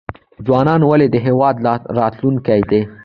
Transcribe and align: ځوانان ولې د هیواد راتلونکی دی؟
ځوانان 0.45 0.81
ولې 0.85 1.07
د 1.11 1.15
هیواد 1.25 1.55
راتلونکی 1.99 2.61
دی؟ 2.69 2.81